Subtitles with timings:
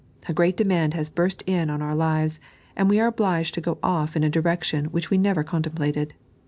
[0.27, 2.39] A great demand has burst in on our lives,
[2.75, 6.15] and we are obliged to go off in & direction which we never contemplated.